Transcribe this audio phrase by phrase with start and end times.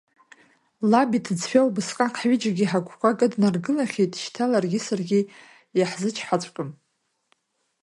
[0.91, 5.19] Лаб иҭыӡшәа убысҟак ҳҩыџьагьы ҳагәқәа кыднаргылахьеит, шьҭа ларгьы саргьы
[5.77, 6.69] иаҳзычҳаҵәҟьом.